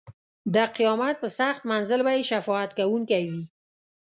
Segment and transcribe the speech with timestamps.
[0.53, 3.43] د قیامت په سخت منزل به یې شفاعت کوونکی وي.